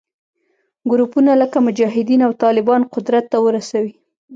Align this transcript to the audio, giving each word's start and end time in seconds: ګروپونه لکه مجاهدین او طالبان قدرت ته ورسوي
ګروپونه 0.91 1.31
لکه 1.41 1.57
مجاهدین 1.67 2.21
او 2.27 2.31
طالبان 2.43 2.81
قدرت 2.93 3.25
ته 3.31 3.37
ورسوي 3.45 3.93